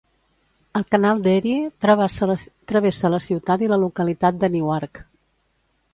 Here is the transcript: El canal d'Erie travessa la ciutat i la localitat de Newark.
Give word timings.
El 0.79 0.85
canal 0.93 1.19
d'Erie 1.27 1.67
travessa 2.71 3.13
la 3.15 3.21
ciutat 3.27 3.67
i 3.67 3.69
la 3.75 3.81
localitat 3.87 4.41
de 4.45 4.51
Newark. 4.57 5.03